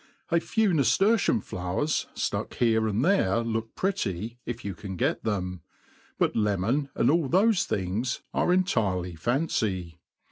A 0.31 0.39
few 0.39 0.69
naftertium 0.71 1.43
flowers 1.43 2.07
iluck 2.15 2.55
here 2.55 2.87
and 2.87 3.05
the 3.05 3.23
r"c 3.29 3.47
look 3.47 3.75
pretty, 3.75 4.39
if 4.47 4.65
you 4.65 4.73
can 4.73 4.95
get 4.95 5.23
them; 5.23 5.61
but 6.17 6.35
le 6.35 6.57
mon, 6.57 6.89
and 6.95 7.11
all 7.11 7.29
thoIc 7.29 7.67
things, 7.67 8.21
are 8.33 8.51
entirely 8.51 9.13
fancy. 9.13 9.99